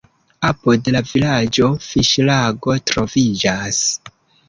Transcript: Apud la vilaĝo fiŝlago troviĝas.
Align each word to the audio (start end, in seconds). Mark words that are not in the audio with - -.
Apud 0.47 0.89
la 0.95 1.01
vilaĝo 1.09 1.69
fiŝlago 1.91 2.79
troviĝas. 2.93 3.87